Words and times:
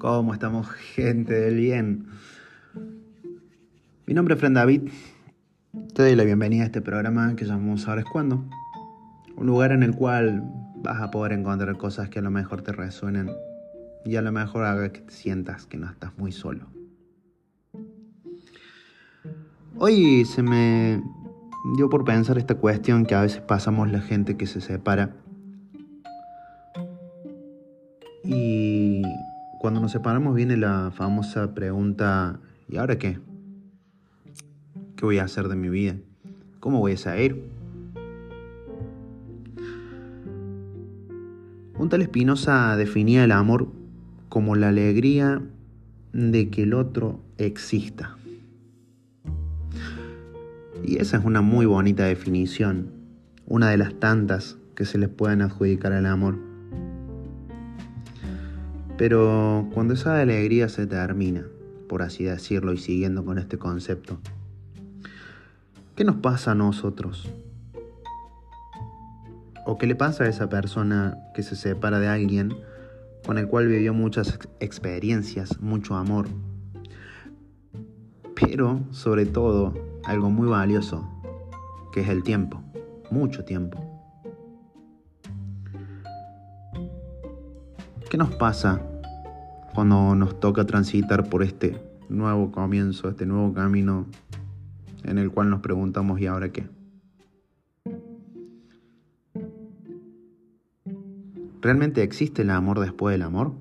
¿Cómo 0.00 0.32
estamos, 0.32 0.66
gente 0.70 1.34
del 1.34 1.56
bien? 1.56 2.06
Mi 4.06 4.14
nombre 4.14 4.32
es 4.32 4.40
Fran 4.40 4.54
David. 4.54 4.88
Te 5.94 6.02
doy 6.02 6.16
la 6.16 6.24
bienvenida 6.24 6.62
a 6.62 6.64
este 6.64 6.80
programa 6.80 7.36
que 7.36 7.44
llamamos 7.44 7.86
Ahora 7.86 8.00
es 8.00 8.06
cuando. 8.06 8.42
Un 9.36 9.46
lugar 9.46 9.72
en 9.72 9.82
el 9.82 9.94
cual 9.94 10.42
vas 10.76 11.02
a 11.02 11.10
poder 11.10 11.32
encontrar 11.32 11.76
cosas 11.76 12.08
que 12.08 12.20
a 12.20 12.22
lo 12.22 12.30
mejor 12.30 12.62
te 12.62 12.72
resuenen 12.72 13.30
y 14.06 14.16
a 14.16 14.22
lo 14.22 14.32
mejor 14.32 14.64
haga 14.64 14.90
que 14.90 15.02
te 15.02 15.12
sientas 15.12 15.66
que 15.66 15.76
no 15.76 15.90
estás 15.90 16.16
muy 16.16 16.32
solo. 16.32 16.64
Hoy 19.76 20.24
se 20.24 20.42
me 20.42 21.02
dio 21.76 21.90
por 21.90 22.06
pensar 22.06 22.38
esta 22.38 22.54
cuestión 22.54 23.04
que 23.04 23.14
a 23.14 23.20
veces 23.20 23.42
pasamos 23.42 23.92
la 23.92 24.00
gente 24.00 24.38
que 24.38 24.46
se 24.46 24.62
separa. 24.62 25.14
Y 28.24 28.59
cuando 29.70 29.82
nos 29.82 29.92
separamos 29.92 30.34
viene 30.34 30.56
la 30.56 30.90
famosa 30.92 31.54
pregunta, 31.54 32.40
¿y 32.68 32.78
ahora 32.78 32.98
qué? 32.98 33.20
¿Qué 34.96 35.04
voy 35.04 35.18
a 35.18 35.22
hacer 35.22 35.46
de 35.46 35.54
mi 35.54 35.68
vida? 35.68 35.94
¿Cómo 36.58 36.80
voy 36.80 36.94
a 36.94 36.96
salir? 36.96 37.44
Un 41.78 41.88
tal 41.88 42.02
Espinosa 42.02 42.76
definía 42.76 43.22
el 43.22 43.30
amor 43.30 43.68
como 44.28 44.56
la 44.56 44.70
alegría 44.70 45.40
de 46.12 46.50
que 46.50 46.64
el 46.64 46.74
otro 46.74 47.20
exista. 47.38 48.16
Y 50.82 50.96
esa 50.96 51.18
es 51.18 51.24
una 51.24 51.42
muy 51.42 51.64
bonita 51.66 52.06
definición, 52.06 52.88
una 53.46 53.70
de 53.70 53.76
las 53.76 53.94
tantas 54.00 54.58
que 54.74 54.84
se 54.84 54.98
les 54.98 55.10
pueden 55.10 55.42
adjudicar 55.42 55.92
al 55.92 56.06
amor. 56.06 56.49
Pero 59.00 59.66
cuando 59.72 59.94
esa 59.94 60.20
alegría 60.20 60.68
se 60.68 60.86
termina, 60.86 61.46
por 61.88 62.02
así 62.02 62.24
decirlo, 62.24 62.74
y 62.74 62.76
siguiendo 62.76 63.24
con 63.24 63.38
este 63.38 63.56
concepto, 63.56 64.18
¿qué 65.96 66.04
nos 66.04 66.16
pasa 66.16 66.50
a 66.50 66.54
nosotros? 66.54 67.32
¿O 69.64 69.78
qué 69.78 69.86
le 69.86 69.94
pasa 69.94 70.24
a 70.24 70.28
esa 70.28 70.50
persona 70.50 71.16
que 71.34 71.42
se 71.42 71.56
separa 71.56 71.98
de 71.98 72.08
alguien 72.08 72.54
con 73.24 73.38
el 73.38 73.48
cual 73.48 73.68
vivió 73.68 73.94
muchas 73.94 74.38
experiencias, 74.60 75.62
mucho 75.62 75.94
amor? 75.94 76.26
Pero, 78.34 78.80
sobre 78.90 79.24
todo, 79.24 79.72
algo 80.04 80.28
muy 80.28 80.46
valioso, 80.46 81.08
que 81.90 82.02
es 82.02 82.08
el 82.10 82.22
tiempo, 82.22 82.62
mucho 83.10 83.46
tiempo. 83.46 83.82
¿Qué 88.10 88.18
nos 88.18 88.34
pasa 88.34 88.82
cuando 89.74 90.14
nos 90.14 90.40
toca 90.40 90.64
transitar 90.64 91.28
por 91.28 91.42
este 91.42 91.76
nuevo 92.08 92.50
comienzo, 92.50 93.08
este 93.08 93.26
nuevo 93.26 93.52
camino 93.54 94.06
en 95.04 95.18
el 95.18 95.30
cual 95.30 95.50
nos 95.50 95.60
preguntamos 95.60 96.20
¿y 96.20 96.26
ahora 96.26 96.50
qué? 96.50 96.68
¿Realmente 101.62 102.02
existe 102.02 102.42
el 102.42 102.50
amor 102.50 102.80
después 102.80 103.12
del 103.12 103.22
amor? 103.22 103.52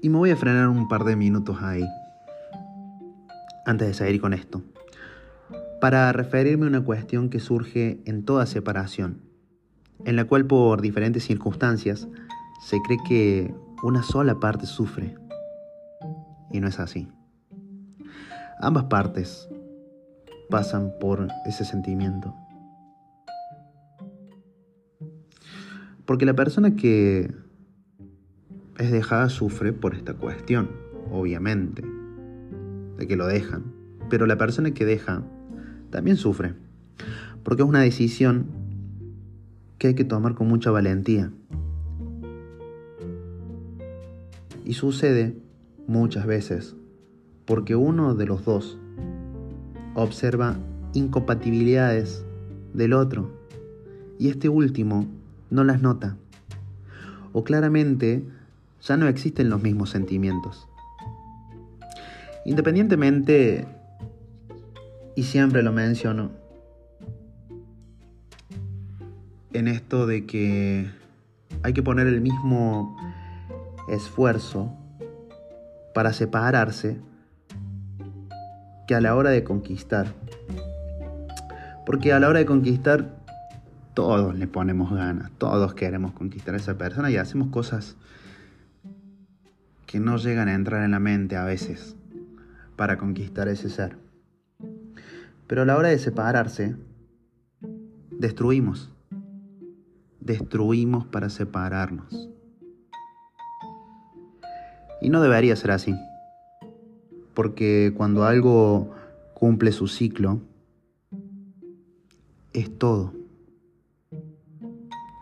Y 0.00 0.10
me 0.10 0.18
voy 0.18 0.30
a 0.30 0.36
frenar 0.36 0.68
un 0.68 0.86
par 0.86 1.04
de 1.04 1.16
minutos 1.16 1.62
ahí, 1.62 1.86
antes 3.64 3.88
de 3.88 3.94
seguir 3.94 4.20
con 4.20 4.34
esto 4.34 4.62
para 5.84 6.10
referirme 6.14 6.64
a 6.64 6.68
una 6.70 6.82
cuestión 6.82 7.28
que 7.28 7.40
surge 7.40 8.00
en 8.06 8.24
toda 8.24 8.46
separación, 8.46 9.20
en 10.04 10.16
la 10.16 10.24
cual 10.24 10.46
por 10.46 10.80
diferentes 10.80 11.24
circunstancias 11.24 12.08
se 12.62 12.80
cree 12.82 12.98
que 13.06 13.54
una 13.82 14.02
sola 14.02 14.40
parte 14.40 14.66
sufre. 14.66 15.14
Y 16.50 16.60
no 16.60 16.68
es 16.68 16.78
así. 16.78 17.08
Ambas 18.60 18.84
partes 18.84 19.48
pasan 20.48 20.92
por 21.00 21.28
ese 21.46 21.64
sentimiento. 21.64 22.34
Porque 26.04 26.26
la 26.26 26.34
persona 26.34 26.76
que 26.76 27.34
es 28.78 28.90
dejada 28.90 29.28
sufre 29.28 29.72
por 29.72 29.94
esta 29.94 30.14
cuestión, 30.14 30.70
obviamente, 31.10 31.82
de 32.98 33.06
que 33.06 33.16
lo 33.16 33.26
dejan. 33.26 33.72
Pero 34.10 34.26
la 34.26 34.36
persona 34.36 34.72
que 34.72 34.84
deja 34.84 35.22
también 35.90 36.16
sufre, 36.16 36.54
porque 37.42 37.62
es 37.62 37.68
una 37.68 37.80
decisión 37.80 38.63
que 39.78 39.88
hay 39.88 39.94
que 39.94 40.04
tomar 40.04 40.34
con 40.34 40.48
mucha 40.48 40.70
valentía. 40.70 41.30
Y 44.64 44.74
sucede 44.74 45.36
muchas 45.86 46.26
veces 46.26 46.74
porque 47.44 47.76
uno 47.76 48.14
de 48.14 48.26
los 48.26 48.44
dos 48.44 48.78
observa 49.94 50.56
incompatibilidades 50.94 52.24
del 52.72 52.92
otro 52.92 53.30
y 54.18 54.28
este 54.28 54.48
último 54.48 55.06
no 55.50 55.64
las 55.64 55.82
nota. 55.82 56.16
O 57.32 57.44
claramente 57.44 58.24
ya 58.82 58.96
no 58.96 59.08
existen 59.08 59.50
los 59.50 59.62
mismos 59.62 59.90
sentimientos. 59.90 60.68
Independientemente 62.44 63.66
y 65.16 65.22
siempre 65.24 65.62
lo 65.62 65.72
menciono. 65.72 66.30
En 69.54 69.68
esto 69.68 70.06
de 70.06 70.26
que 70.26 70.90
hay 71.62 71.72
que 71.72 71.82
poner 71.82 72.06
el 72.06 72.20
mismo 72.20 72.96
esfuerzo 73.88 74.76
para 75.94 76.12
separarse 76.12 77.00
que 78.86 78.94
a 78.94 79.00
la 79.00 79.14
hora 79.14 79.30
de 79.30 79.44
conquistar. 79.44 80.08
Porque 81.86 82.12
a 82.12 82.20
la 82.20 82.28
hora 82.28 82.40
de 82.40 82.46
conquistar 82.46 83.16
todos 83.94 84.36
le 84.36 84.48
ponemos 84.48 84.92
ganas, 84.92 85.30
todos 85.38 85.74
queremos 85.74 86.12
conquistar 86.12 86.54
a 86.54 86.58
esa 86.58 86.76
persona 86.76 87.10
y 87.10 87.16
hacemos 87.16 87.48
cosas 87.48 87.96
que 89.86 90.00
no 90.00 90.16
llegan 90.16 90.48
a 90.48 90.54
entrar 90.54 90.84
en 90.84 90.90
la 90.90 90.98
mente 90.98 91.36
a 91.36 91.44
veces 91.44 91.94
para 92.74 92.98
conquistar 92.98 93.46
ese 93.48 93.70
ser. 93.70 93.96
Pero 95.46 95.62
a 95.62 95.64
la 95.64 95.76
hora 95.76 95.88
de 95.88 95.98
separarse, 95.98 96.74
destruimos. 98.10 98.93
Destruimos 100.24 101.06
para 101.06 101.30
separarnos. 101.30 102.28
Y 105.00 105.10
no 105.10 105.22
debería 105.22 105.54
ser 105.54 105.70
así. 105.70 105.94
Porque 107.34 107.92
cuando 107.96 108.24
algo 108.24 108.90
cumple 109.34 109.70
su 109.70 109.86
ciclo, 109.86 110.40
es 112.52 112.76
todo. 112.76 113.12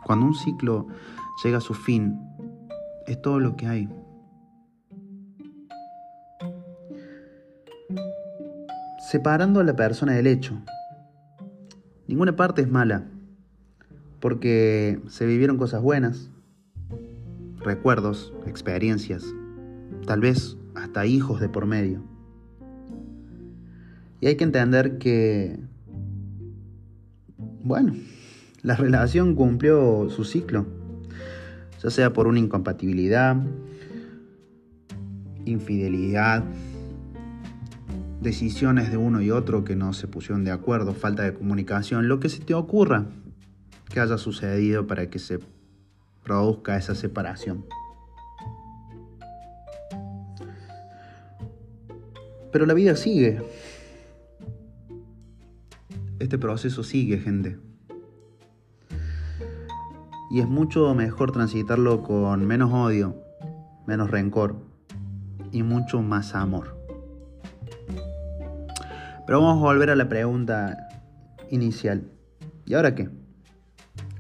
Cuando 0.07 0.25
un 0.25 0.35
ciclo 0.35 0.87
llega 1.45 1.59
a 1.59 1.61
su 1.61 1.75
fin, 1.75 2.19
es 3.07 3.21
todo 3.21 3.41
lo 3.41 3.57
que 3.57 3.67
hay. 3.67 3.89
separando 9.13 9.61
a 9.61 9.65
la 9.65 9.77
persona 9.77 10.15
del 10.15 10.27
hecho. 10.27 10.59
Ninguna 12.09 12.35
parte 12.35 12.63
es 12.63 12.69
mala, 12.71 13.05
porque 14.23 15.01
se 15.09 15.27
vivieron 15.27 15.59
cosas 15.59 15.83
buenas, 15.83 16.31
recuerdos, 17.59 18.33
experiencias, 18.47 19.25
tal 20.07 20.21
vez 20.21 20.57
hasta 20.77 21.07
hijos 21.07 21.41
de 21.41 21.49
por 21.49 21.67
medio. 21.67 22.05
Y 24.21 24.29
hay 24.29 24.37
que 24.37 24.45
entender 24.45 24.99
que, 24.99 25.59
bueno, 27.65 27.97
la 28.63 28.77
relación 28.77 29.35
cumplió 29.35 30.09
su 30.09 30.23
ciclo, 30.23 30.67
ya 31.83 31.91
sea 31.91 32.13
por 32.13 32.29
una 32.29 32.39
incompatibilidad, 32.39 33.37
infidelidad, 35.45 36.45
decisiones 38.21 38.93
de 38.93 38.99
uno 38.99 39.21
y 39.21 39.33
otro 39.33 39.65
que 39.65 39.75
no 39.75 39.93
se 39.93 40.07
pusieron 40.07 40.45
de 40.45 40.53
acuerdo, 40.53 40.95
falta 40.95 41.25
de 41.25 41.35
comunicación, 41.35 42.07
lo 42.07 42.21
que 42.21 42.29
se 42.29 42.39
te 42.39 42.55
ocurra 42.55 43.09
que 43.93 44.01
haya 44.01 44.17
sucedido 44.17 44.87
para 44.87 45.11
que 45.11 45.19
se 45.19 45.39
produzca 46.25 46.77
esa 46.77 46.95
separación. 46.95 47.67
Pero 52.51 52.67
la 52.67 52.75
vida 52.75 52.97
sigue. 52.97 53.43
Este 56.19 56.39
proceso 56.39 56.83
sigue, 56.83 57.19
gente. 57.19 57.59
Y 60.31 60.41
es 60.41 60.49
mucho 60.49 60.95
mejor 60.95 61.33
transitarlo 61.33 62.03
con 62.03 62.47
menos 62.47 62.73
odio, 62.73 63.17
menos 63.87 64.11
rencor 64.11 64.57
y 65.51 65.63
mucho 65.63 66.01
más 66.01 66.35
amor. 66.35 66.79
Pero 69.27 69.41
vamos 69.41 69.59
a 69.59 69.67
volver 69.67 69.91
a 69.91 69.97
la 69.97 70.09
pregunta 70.09 70.89
inicial. 71.51 72.11
¿Y 72.65 72.75
ahora 72.75 72.95
qué? 72.95 73.22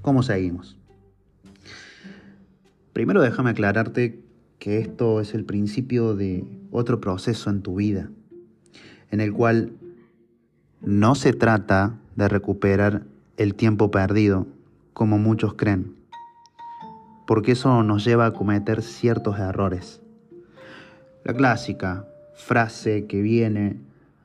¿Cómo 0.02 0.24
seguimos? 0.24 0.76
Primero 2.92 3.22
déjame 3.22 3.50
aclararte 3.50 4.20
que 4.58 4.78
esto 4.78 5.20
es 5.20 5.32
el 5.32 5.44
principio 5.44 6.14
de 6.14 6.44
otro 6.72 7.00
proceso 7.00 7.50
en 7.50 7.62
tu 7.62 7.76
vida, 7.76 8.10
en 9.10 9.20
el 9.20 9.32
cual 9.32 9.72
no 10.80 11.14
se 11.14 11.32
trata 11.32 11.98
de 12.16 12.28
recuperar 12.28 13.04
el 13.36 13.54
tiempo 13.54 13.92
perdido, 13.92 14.48
como 14.92 15.18
muchos 15.18 15.54
creen, 15.54 15.94
porque 17.26 17.52
eso 17.52 17.82
nos 17.84 18.04
lleva 18.04 18.26
a 18.26 18.32
cometer 18.32 18.82
ciertos 18.82 19.38
errores. 19.38 20.02
La 21.24 21.32
clásica 21.32 22.06
frase 22.34 23.06
que 23.06 23.22
viene 23.22 23.78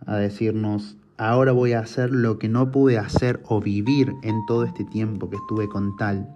a 0.08 0.18
decirnos, 0.18 0.98
ahora 1.18 1.52
voy 1.52 1.74
a 1.74 1.80
hacer 1.80 2.12
lo 2.12 2.38
que 2.40 2.48
no 2.48 2.72
pude 2.72 2.98
hacer 2.98 3.42
o 3.48 3.60
vivir 3.60 4.14
en 4.24 4.46
todo 4.46 4.64
este 4.64 4.86
tiempo 4.86 5.30
que 5.30 5.38
estuve 5.38 5.68
con 5.68 5.96
tal. 5.98 6.28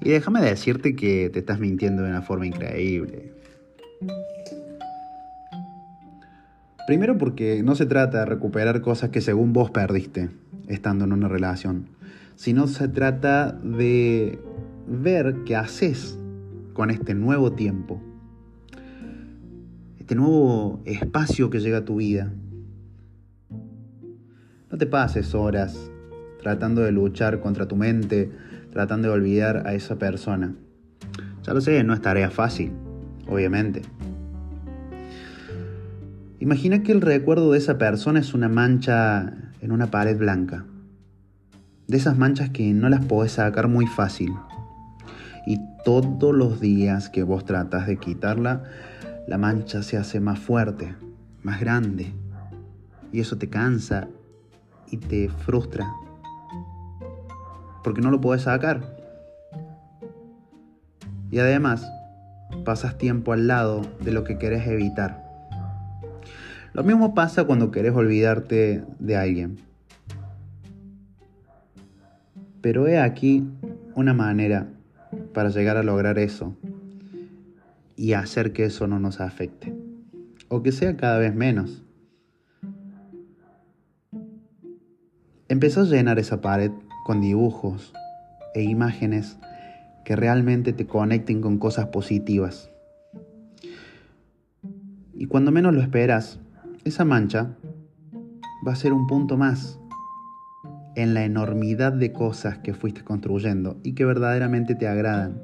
Y 0.00 0.10
déjame 0.10 0.40
decirte 0.40 0.96
que 0.96 1.30
te 1.30 1.38
estás 1.38 1.60
mintiendo 1.60 2.02
de 2.02 2.10
una 2.10 2.22
forma 2.22 2.46
increíble. 2.46 3.32
Primero 6.86 7.16
porque 7.16 7.62
no 7.62 7.76
se 7.76 7.86
trata 7.86 8.20
de 8.20 8.24
recuperar 8.26 8.80
cosas 8.80 9.10
que 9.10 9.20
según 9.20 9.52
vos 9.52 9.70
perdiste 9.70 10.30
estando 10.66 11.04
en 11.04 11.12
una 11.12 11.28
relación, 11.28 11.86
sino 12.34 12.66
se 12.66 12.88
trata 12.88 13.52
de 13.52 14.40
ver 14.88 15.44
qué 15.46 15.54
haces 15.54 16.18
con 16.72 16.90
este 16.90 17.14
nuevo 17.14 17.52
tiempo, 17.52 18.00
este 20.00 20.16
nuevo 20.16 20.80
espacio 20.84 21.50
que 21.50 21.60
llega 21.60 21.78
a 21.78 21.84
tu 21.84 21.96
vida. 21.96 22.32
No 24.72 24.78
te 24.78 24.86
pases 24.86 25.34
horas 25.34 25.90
tratando 26.40 26.80
de 26.80 26.92
luchar 26.92 27.40
contra 27.40 27.68
tu 27.68 27.76
mente, 27.76 28.32
tratando 28.72 29.08
de 29.08 29.14
olvidar 29.14 29.66
a 29.66 29.74
esa 29.74 29.96
persona. 29.96 30.54
Ya 31.42 31.52
lo 31.52 31.60
sé, 31.60 31.84
no 31.84 31.92
es 31.92 32.00
tarea 32.00 32.30
fácil, 32.30 32.72
obviamente. 33.28 33.82
Imagina 36.40 36.82
que 36.82 36.92
el 36.92 37.02
recuerdo 37.02 37.52
de 37.52 37.58
esa 37.58 37.76
persona 37.76 38.18
es 38.18 38.32
una 38.32 38.48
mancha 38.48 39.34
en 39.60 39.72
una 39.72 39.90
pared 39.90 40.16
blanca. 40.16 40.64
De 41.86 41.98
esas 41.98 42.16
manchas 42.16 42.48
que 42.48 42.72
no 42.72 42.88
las 42.88 43.04
podés 43.04 43.32
sacar 43.32 43.68
muy 43.68 43.86
fácil. 43.86 44.32
Y 45.46 45.58
todos 45.84 46.34
los 46.34 46.62
días 46.62 47.10
que 47.10 47.24
vos 47.24 47.44
tratas 47.44 47.86
de 47.86 47.98
quitarla, 47.98 48.64
la 49.28 49.36
mancha 49.36 49.82
se 49.82 49.98
hace 49.98 50.18
más 50.18 50.38
fuerte, 50.38 50.94
más 51.42 51.60
grande. 51.60 52.14
Y 53.12 53.20
eso 53.20 53.36
te 53.36 53.50
cansa 53.50 54.08
y 54.92 54.98
te 54.98 55.28
frustra. 55.28 55.92
Porque 57.82 58.00
no 58.00 58.12
lo 58.12 58.20
podés 58.20 58.42
sacar. 58.42 58.96
Y 61.32 61.40
además, 61.40 61.90
pasas 62.64 62.98
tiempo 62.98 63.32
al 63.32 63.48
lado 63.48 63.82
de 64.00 64.12
lo 64.12 64.22
que 64.22 64.38
querés 64.38 64.68
evitar. 64.68 65.24
Lo 66.74 66.84
mismo 66.84 67.14
pasa 67.14 67.44
cuando 67.44 67.70
querés 67.70 67.94
olvidarte 67.94 68.84
de 68.98 69.16
alguien. 69.16 69.58
Pero 72.60 72.86
he 72.86 73.00
aquí 73.00 73.48
una 73.94 74.14
manera 74.14 74.68
para 75.34 75.48
llegar 75.48 75.76
a 75.76 75.82
lograr 75.82 76.18
eso 76.18 76.54
y 77.96 78.12
hacer 78.12 78.52
que 78.52 78.66
eso 78.66 78.86
no 78.86 78.98
nos 78.98 79.20
afecte. 79.20 79.74
O 80.48 80.62
que 80.62 80.70
sea 80.70 80.96
cada 80.96 81.18
vez 81.18 81.34
menos. 81.34 81.82
Empezó 85.52 85.82
a 85.82 85.84
llenar 85.84 86.18
esa 86.18 86.40
pared 86.40 86.70
con 87.04 87.20
dibujos 87.20 87.92
e 88.54 88.62
imágenes 88.62 89.36
que 90.02 90.16
realmente 90.16 90.72
te 90.72 90.86
conecten 90.86 91.42
con 91.42 91.58
cosas 91.58 91.88
positivas. 91.88 92.70
Y 95.12 95.26
cuando 95.26 95.52
menos 95.52 95.74
lo 95.74 95.82
esperas, 95.82 96.40
esa 96.84 97.04
mancha 97.04 97.54
va 98.66 98.72
a 98.72 98.76
ser 98.76 98.94
un 98.94 99.06
punto 99.06 99.36
más 99.36 99.78
en 100.94 101.12
la 101.12 101.22
enormidad 101.22 101.92
de 101.92 102.14
cosas 102.14 102.56
que 102.56 102.72
fuiste 102.72 103.04
construyendo 103.04 103.78
y 103.82 103.92
que 103.92 104.06
verdaderamente 104.06 104.74
te 104.74 104.88
agradan. 104.88 105.42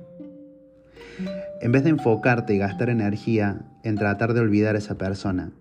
En 1.60 1.70
vez 1.70 1.84
de 1.84 1.90
enfocarte 1.90 2.55
y 2.55 2.58
gastar 2.58 2.88
energía 2.88 3.60
en 3.82 3.96
tratar 3.96 4.32
de 4.32 4.40
olvidar 4.40 4.75
a 4.75 4.78
esa 4.78 4.96
persona, 4.96 5.52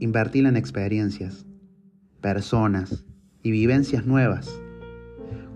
invertirla 0.00 0.50
en 0.50 0.58
experiencias, 0.58 1.46
personas 2.20 3.06
y 3.44 3.50
vivencias 3.50 4.06
nuevas, 4.06 4.58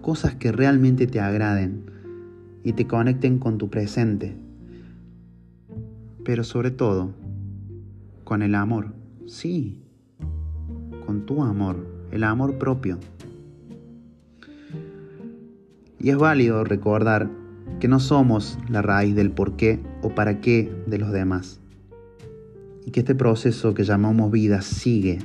cosas 0.02 0.36
que 0.36 0.52
realmente 0.52 1.08
te 1.08 1.18
agraden 1.18 1.90
y 2.62 2.74
te 2.74 2.86
conecten 2.86 3.38
con 3.38 3.56
tu 3.56 3.70
presente, 3.70 4.36
pero 6.22 6.44
sobre 6.44 6.70
todo 6.70 7.14
con 8.24 8.42
el 8.42 8.54
amor. 8.54 8.92
Sí, 9.26 9.80
con 11.06 11.24
tu 11.24 11.42
amor, 11.42 11.86
el 12.12 12.24
amor 12.24 12.58
propio. 12.58 12.98
Y 15.98 16.10
es 16.10 16.16
válido 16.18 16.62
recordar 16.64 17.30
que 17.80 17.88
no 17.88 18.00
somos 18.00 18.58
la 18.68 18.82
raíz 18.82 19.14
del 19.14 19.30
por 19.30 19.56
qué 19.56 19.80
o 20.02 20.14
para 20.14 20.42
qué 20.42 20.70
de 20.86 20.98
los 20.98 21.10
demás. 21.10 21.58
Y 22.84 22.90
que 22.90 23.00
este 23.00 23.14
proceso 23.14 23.72
que 23.72 23.84
llamamos 23.84 24.30
vida 24.30 24.60
sigue 24.60 25.20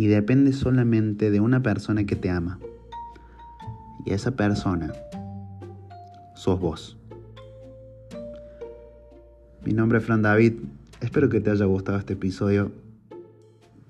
y 0.00 0.06
depende 0.06 0.54
solamente 0.54 1.30
de 1.30 1.40
una 1.40 1.62
persona 1.62 2.04
que 2.04 2.16
te 2.16 2.30
ama. 2.30 2.58
Y 4.06 4.14
esa 4.14 4.30
persona 4.30 4.94
sos 6.34 6.58
vos. 6.58 6.96
Mi 9.62 9.74
nombre 9.74 9.98
es 9.98 10.04
Fran 10.06 10.22
David. 10.22 10.54
Espero 11.02 11.28
que 11.28 11.42
te 11.42 11.50
haya 11.50 11.66
gustado 11.66 11.98
este 11.98 12.14
episodio 12.14 12.72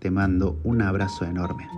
te 0.00 0.10
mando 0.10 0.58
un 0.64 0.82
abrazo 0.82 1.26
enorme. 1.26 1.68